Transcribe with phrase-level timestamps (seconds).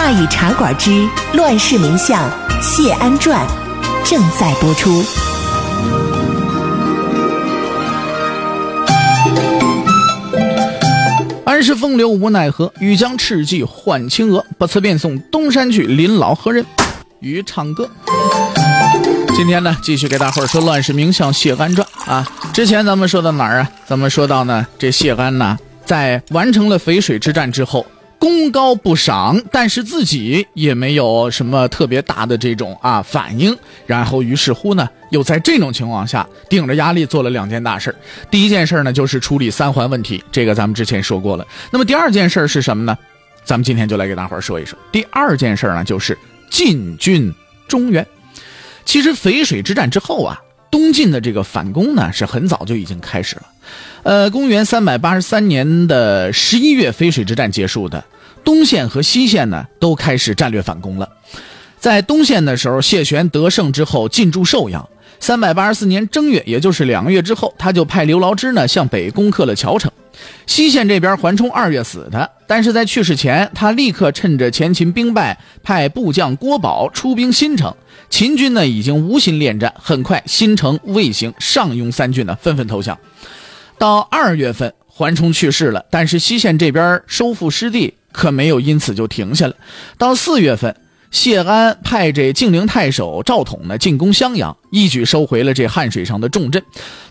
[0.00, 2.30] 大禹茶馆之乱世名相
[2.62, 3.44] 谢安传
[4.04, 5.02] 正在播出。
[11.44, 14.46] 安时风流无奈何，欲将赤骥换青鹅。
[14.56, 16.64] 不辞便送东山去，临老何人
[17.18, 17.90] 与唱歌？
[19.34, 22.24] 今天呢，继续给大伙儿说乱世名相谢安传啊。
[22.52, 23.70] 之前咱们说到哪儿啊？
[23.84, 27.84] 咱们说到呢，这谢安呢，在完成了淝水之战之后。
[28.18, 33.56] 功高不赏，但是自己也没有什么特别大的这种啊反应。
[33.86, 37.94] 然后于是乎呢，又在这种情况下顶着压力做了两件大事
[38.30, 41.46] 第一件事呢，就是处理三环问题，这个咱们之前说过了。
[41.70, 42.98] 那么第二件事是什么呢？
[43.44, 44.78] 咱们今天就来给大伙说一说。
[44.92, 46.18] 第二件事呢，就是
[46.50, 47.32] 进军
[47.66, 48.06] 中原。
[48.84, 50.38] 其实淝水之战之后啊，
[50.70, 53.42] 东晋的这个反攻呢，是很早就已经开始了。
[54.02, 58.02] 呃，公元三百八十三年的十一月，淝水之战结束的，
[58.44, 61.08] 东线和西线呢都开始战略反攻了。
[61.78, 64.88] 在东线的时候，谢玄得胜之后进驻寿阳。
[65.20, 69.90] 三百八十四年正月，也就是两个月之后，他就派刘牢之呢向北攻克了谯城。
[70.46, 77.74] 西线这边，桓冲二月死的，但是在去世前，他立刻趁着前秦兵败，派部将郭宝出兵新城。
[78.08, 82.96] 秦军呢已经无心恋战，很快新城、魏行、上庸三郡呢纷纷投降。
[83.78, 89.54] 到二月份，桓冲去世了，但是西线这边收复失地可没有因此就停下了。
[89.96, 90.74] 到四月份，
[91.12, 96.62] 谢安派这晋陵太守赵统呢进攻襄阳，一举收回了这汉水上的重镇。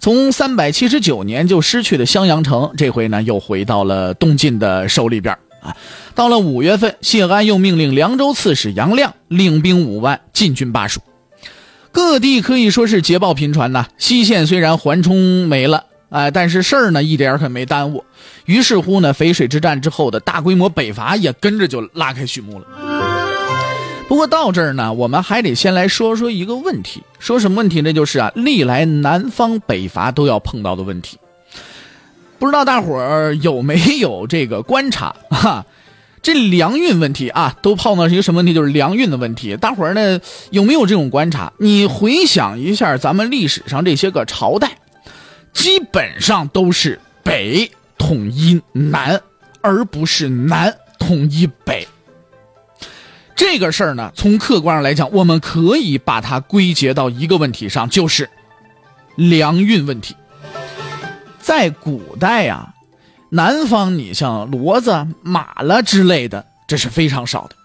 [0.00, 5.76] 从三百七十九年就失去的襄阳城，这回呢又回到了东晋的手里边啊。
[6.16, 11.00] 到了五月份，谢安又命令凉州刺史杨亮领兵五万进军巴蜀，
[11.92, 13.86] 各地可以说是捷报频传呐。
[13.98, 15.84] 西线虽然桓冲没了。
[16.08, 18.04] 哎，但是事儿呢一点可没耽误，
[18.44, 22.66] 于是乎呢，淝水之战之后的大规模北伐也跟着就拉开序幕了。
[24.08, 27.92] 不过到这儿呢，我们还得先来说说一个问题，说什么问题呢？
[27.92, 31.18] 就是啊，历来南方北伐都要碰到的问题。
[32.38, 35.66] 不知道大伙儿有没有这个观察哈？
[36.22, 38.54] 这粮运问题啊，都碰到一个什么问题？
[38.54, 39.56] 就是粮运的问题。
[39.56, 41.52] 大伙儿呢有没有这种观察？
[41.58, 44.78] 你回想一下咱们历史上这些个朝代。
[45.56, 49.18] 基本上都是北统一南，
[49.62, 51.88] 而不是南统一北。
[53.34, 58.28] 这个事儿呢，从客观上来讲，我们可以把它归结到一个问题上，就是
[59.16, 60.14] 粮运问题。
[61.40, 62.74] 在古代呀，
[63.30, 67.56] 南方你像骡子、马了之类的，这是非常少的。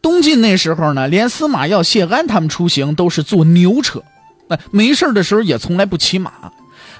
[0.00, 4.02] 东晋那时候呢，连司马曜、谢安他们出行都是坐牛车，
[4.48, 6.32] 那没事的时候也从来不骑马。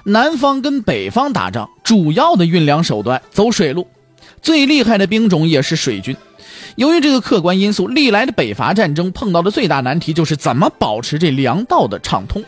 [0.09, 3.85] 南方跟北方打仗，主要的运粮手段走水路，
[4.41, 6.15] 最厉害的兵种也是水军。
[6.77, 12.41] 由于这个客观因素，历来的北伐战争碰到的最大难题就是怎么保持这粮道的畅通。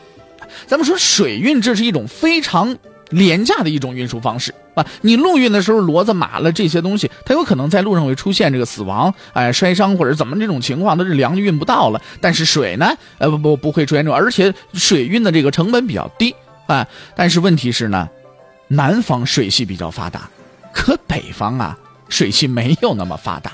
[0.67, 2.77] 咱们说水运，这是一种非常
[3.09, 4.85] 廉价的一种运输方式啊。
[5.01, 12.01] 你陆运的时候，骡子、马了这些东西，它有可能在路上会出现这个死亡、哎摔伤或者怎么这种情况，它是粮运不到了。
[12.21, 16.33] 但是水呢，呃不不不会出现这种，而且水运的这个成本比较低。
[16.69, 18.07] 啊，但是问题是呢，
[18.67, 20.29] 南方水系比较发达，
[20.71, 21.75] 可北方啊
[22.09, 23.53] 水系没有那么发达，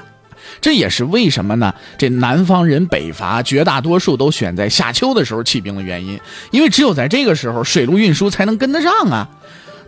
[0.59, 1.73] 这也是为什么呢？
[1.97, 6.19] 这南方人北伐绝大多数都选在夏秋的时候起兵的原因，
[6.51, 9.29] 因为只有在这个时候水路运输才能跟得上啊。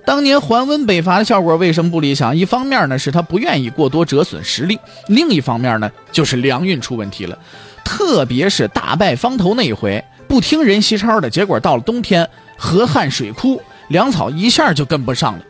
[0.06, 2.33] 当年桓温北伐的效果为什么不理想？
[2.33, 7.38] 一方面呢是他不愿意过多折损实力，另一方面呢就是粮运出问题了，
[7.83, 12.25] 特别是大败方头那一回，不听人西超的结果，到了冬天。
[12.57, 15.45] 河汉水枯，粮草一下就跟不上了。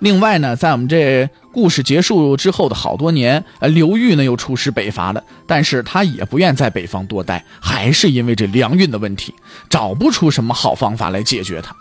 [0.00, 9.34] 另外呢，在我们这故事结束之后的好多年，呃，刘裕呢又出师北伐了，但是他也不愿在北方多待，还是因为这粮运的问题，
[9.68, 11.76] 找不出什么好方法来解决它。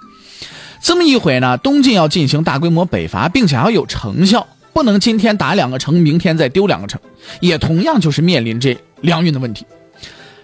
[0.82, 7.00] 这么一回呢，东晋要进行大规模北伐，并且要有成效，不能今天打两个城，明天再丢两个城，
[7.40, 9.66] 也同样就是面临这粮运的问题。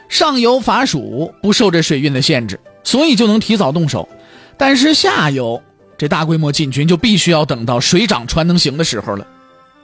[0.08, 4.08] 上游伐蜀不受这水运的限制，所以就能提早动手。
[4.58, 5.62] 但是下游
[5.98, 9.26] 这大规模进军就必须要等到水涨船能行的时候了，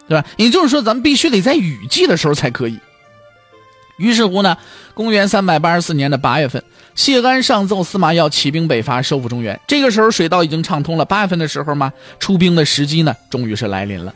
[0.07, 0.27] 对吧？
[0.37, 2.79] 也就是说，咱们必须得在雨季的时候才可以。
[3.97, 4.57] 于是乎呢，
[4.93, 6.63] 公元三百八十四年的八月份，
[6.95, 9.59] 谢安上奏司马曜起兵北伐，收复中原。
[9.67, 14.13] 这个时候水道已经畅通了，八月份的时候嘛，出兵的时机呢，终于是来临了。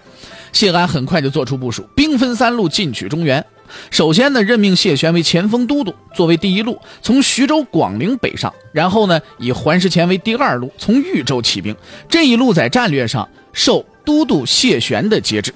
[0.51, 3.45] 谢安很快就做出部署，兵分三路进取中原。
[3.91, 11.75] 首先呢，任命谢玄为前锋都督，作为第一路，从徐州、广陵北上；然后呢，以桓石前为第二路，从豫州起兵。
[12.09, 15.53] 这一路在战略上受都督谢玄的节制。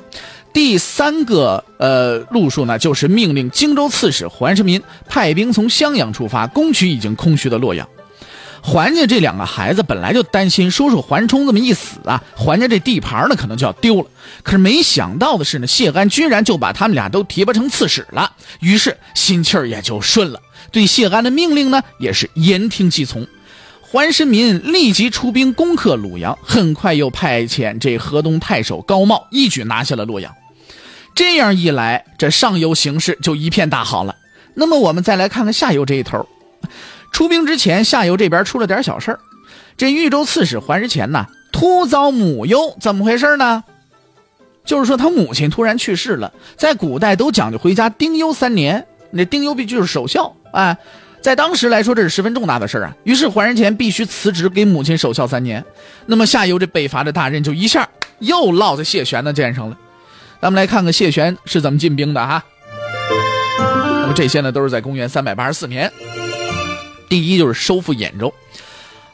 [0.51, 7.87] 第三个呃路数呢，就是命令荆州刺史桓世民派兵从襄阳出发，攻取已经空虚的洛阳。
[8.61, 14.07] 桓家这两个孩子本来就担心叔叔桓冲这么一死啊，桓家这地盘呢可能就要丢了。
[14.43, 20.41] 可是没想到的是呢，谢安居然就把他们俩都提拔成刺史了，于是心气儿也就顺了，
[20.71, 23.27] 对谢安的命令呢也是言听计从。
[23.81, 30.31] 桓世民立即出兵攻克鲁阳，很快又派遣这河东太守高茂一举拿下了洛阳。
[31.15, 34.15] 这样一来，这上游形势就一片大好了。
[34.53, 36.23] 那么我们再来看看下游这一头，
[37.19, 39.19] 出兵之前，下游这边出了点小事儿。
[39.75, 43.61] 这豫州刺史桓世谦呐，突遭母忧，怎么回事呢？
[44.63, 46.31] 就是说他母亲突然去世了。
[46.55, 50.77] 在古代都讲究回家丁忧三年，那丁忧必须是守孝啊。
[51.19, 52.95] 在当时来说，这是十分重大的事儿啊。
[53.03, 55.61] 于是桓世谦必须辞职，给母亲守孝三年。
[56.05, 57.89] 那么下游这北伐的大任就一下
[58.19, 59.77] 又落在谢玄的肩上了。
[60.41, 62.41] 咱们来看看谢玄是怎么进兵的哈。
[63.59, 65.91] 那么这些呢，都是在公元三百八十四年。
[67.09, 68.33] 第一就是收复兖州。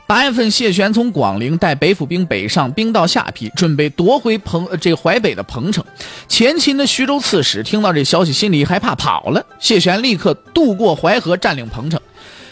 [0.07, 5.83] 八月份，谢玄从广陵带北府兵北上，兵到下邳，准备夺回彭这淮北的彭城。
[6.27, 9.43] 前秦的徐州刺史听到这消息，心里害怕，跑了。
[9.59, 11.99] 谢玄立刻渡过淮河，占领彭城。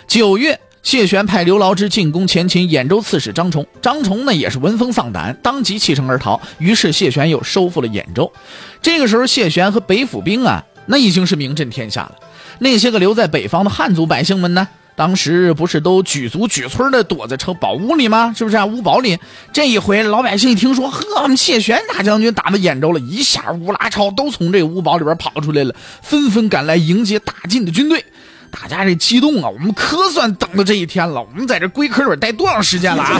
[0.08, 6.42] 九月，谢玄派刘牢之进攻前秦兖州刺史张崇，张崇呢也是闻风丧胆，当即弃城而逃。
[6.58, 8.34] 于是谢玄又收复了兖州。
[8.82, 12.16] 这个时候，谢玄和北府兵啊，那已经是名震天下了。
[12.58, 14.68] 那些个留在北方的汉族百姓们呢？
[14.96, 18.34] 当时不是都举族举村的躲在城堡屋里吗？
[18.38, 18.66] 是不是啊？
[18.66, 19.18] 屋堡里。
[19.52, 28.06] 这一回老百姓一听说，呵，我们谢玄大将军打到兖州了，一下乌拉超都从这个屋堡里边跑出来了，纷纷赶来迎接大晋的军队。
[28.52, 29.50] 大家这激动啊！
[29.50, 31.20] 我们可算等到这一天了。
[31.20, 33.20] 我们在这龟壳里待多长时间了啊？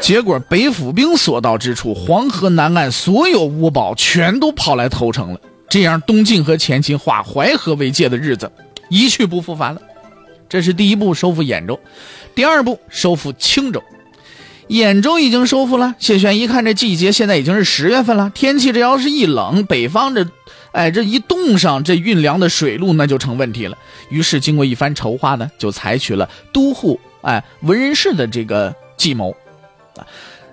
[0.00, 5.38] 结果北府兵所到之处，黄河南岸所有屋堡全都跑来投诚了。
[5.68, 8.50] 这样，东晋和前秦划淮河为界的日子
[8.88, 9.80] 一去不复返了。
[10.48, 11.78] 这是第一步收复兖州，
[12.34, 13.82] 第二步收复青州。
[14.68, 20.26] 兖州已经收复了，谢玄一看这季节现在已经是十月份了，天气这要是一冷，北方这，
[20.72, 23.76] 哎，这一冻上，这运粮的水路那就成问题了。
[24.08, 29.32] 于是经过一番筹划呢，就采取了都护哎文人氏的这个计谋，
[29.96, 30.06] 啊，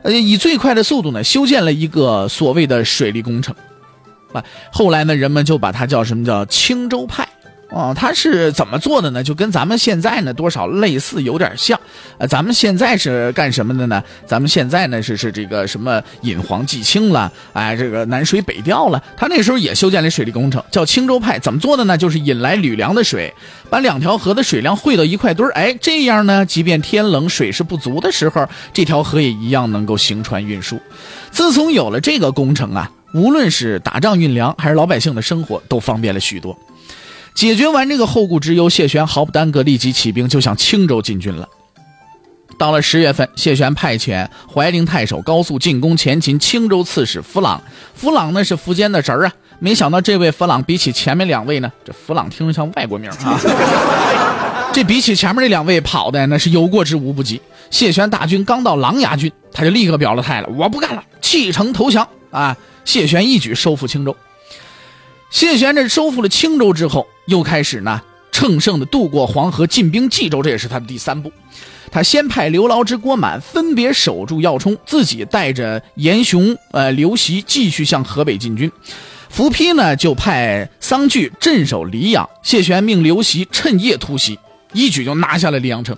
[0.03, 3.55] 呃，以最快的速度呢修建了一个所谓的水利工程，
[4.33, 4.43] 啊，
[4.73, 7.25] 后来呢人们就把它叫什么叫青州派。
[7.71, 9.23] 哦，他是怎么做的呢？
[9.23, 11.79] 就跟咱们现在呢多少类似，有点像。
[12.17, 14.03] 呃，咱们现在是干什么的呢？
[14.27, 19.01] 咱们现在呢是是这个什么引黄济青了，哎，这个南水北调了。
[19.15, 21.39] 他那时候也修建了水利工程，叫青州派。
[21.39, 21.97] 怎么做的呢？
[21.97, 23.33] 就是引来吕梁的水，
[23.69, 30.77] 把两条河的水量汇到一块堆儿，哎，这样呢，即便天冷水势不足的时候，这条河也一样能够行船运输。
[31.31, 36.57] 自从有了这个工程啊，无论是打仗运粮，还是老百姓的生活，都方便了许多。
[37.33, 41.47] 解决完这个后顾之忧，谢玄毫不耽搁，立即起兵，就向青州进军了。
[42.57, 47.59] 到了十月份，谢玄派遣怀陵太守高速进攻前秦青州刺史弗朗。
[47.95, 53.39] 弗朗呢是苻坚的侄儿啊，没想到这位弗朗比起前面两位呢，这弗朗听着像外国名啊。
[54.71, 57.41] 这比起前面这两位跑的那是有过之无不及。
[57.71, 62.55] 谢玄大军刚到琅琊郡，他就立刻表了态了，我不干了，弃城投降啊！
[62.85, 64.15] 谢玄一举收复青州。
[65.31, 71.31] 谢玄这收复了青州之后，又开始呢乘胜的渡过黄河，进兵冀州，这也是他的第三步。
[71.89, 78.71] 他先派刘牢之、郭满分别守住要冲，自己带着严雄、呃刘袭继续向河北进军。
[79.29, 84.37] 伏丕呢就派桑巨镇守黎阳，谢玄命刘袭趁夜突袭，
[84.73, 85.97] 一举就拿下了黎阳城。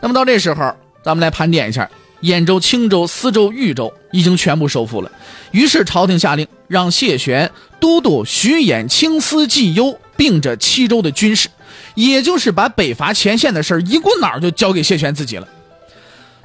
[0.00, 1.88] 那么到这时候，咱们来盘点一下。
[2.24, 5.12] 兖州、青州、司州、豫州已经全部收复了，
[5.50, 11.48] 于是朝廷下令让谢玄都督徐兖、青司、冀幽并着七州的军事，
[11.94, 15.46] 也就是把北伐前线的事儿一股脑就交给谢玄自己了。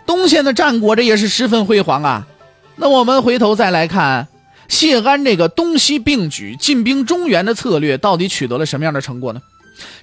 [0.05, 2.27] 东线的战果这也是十分辉煌啊。
[2.75, 4.27] 那我们回头再来看
[4.67, 9.41] 谢安这个东西并举进兵中原的策略，到底取得了什么样的成果呢？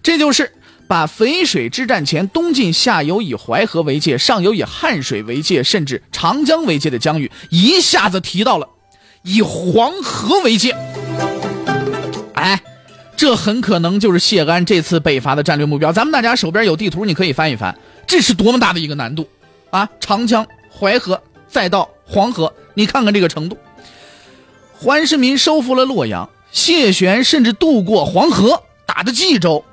[0.02, 0.52] 这就是。
[0.88, 8.68] 把淝水之战前东晋下游以淮河为界，上游以汉水为界，甚至长江为界的疆域，一下子提到了
[9.22, 10.76] 以黄河为界。
[12.34, 12.60] 哎，
[13.16, 15.92] 这很可能就是谢安这次北伐的战略目标。
[15.92, 17.76] 咱们大家手边有地图，你可以翻一翻，
[18.06, 19.28] 这是多么大的一个难度
[19.70, 19.88] 啊！
[19.98, 23.58] 长江、淮河，再到黄河，你看看这个程度。
[24.78, 29.64] 桓世民收复了洛阳，谢玄甚至渡过黄河，打的冀州，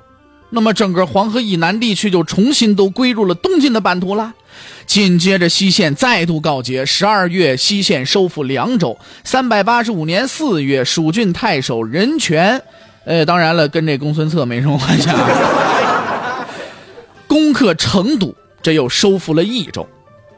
[0.54, 4.32] 那么整个黄河以南地区就重新都归入了东晋的版图了。
[4.86, 6.86] 紧接着，西线再度告捷。
[6.86, 8.96] 十二月，西线收复凉州。
[9.24, 12.62] 三百八十五年四月，蜀郡太守任权，
[13.04, 16.46] 呃，当然了，跟这公孙策没什么关系啊。
[17.26, 18.32] 攻克成都，
[18.62, 19.86] 这又收复了益州。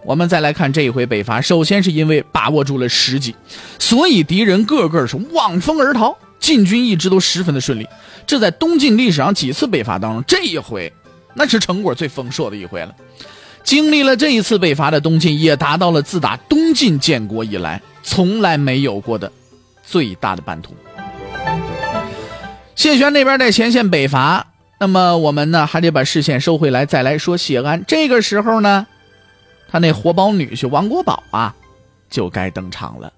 [0.04, 3.34] 我们再来看这一回北伐，首先是因为把握住了时机，
[3.78, 7.86] 所以敌人个个是望风而逃，晋军一直都十分的顺利。
[8.26, 10.92] 这在东晋历史上几次北伐当中，这一回
[11.34, 12.94] 那是成果最丰硕的一回了。
[13.62, 19.30] 经历了这一次北伐的东晋，也达到了自打东晋建国以来从来没有过的
[19.84, 20.74] 最大的版图。
[22.76, 24.46] 谢玄那边在前线北伐，
[24.78, 27.84] 那么我们呢还得把视线收回来，再来说谢安。
[27.88, 28.86] 这个时候呢，
[29.68, 31.54] 他那活宝女婿王国宝啊，
[32.08, 33.12] 就该登场了。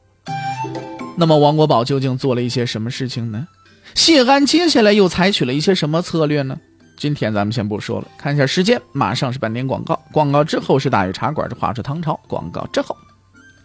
[1.20, 3.48] 那么王国宝究竟做了一些什么事情呢？
[3.96, 6.56] 谢安接下来又采取了一些什么策略呢？
[6.96, 12.96] 今天咱们先不说了，看一下时间，马上是半点广告，广告之后是大禹茶馆的话说唐朝，广告之后，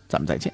[0.10, 0.52] 咱们再见。